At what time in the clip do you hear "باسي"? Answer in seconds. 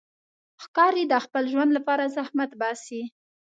2.59-3.01